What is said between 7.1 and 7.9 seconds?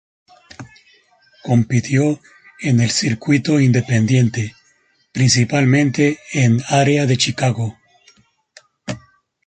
Chicago.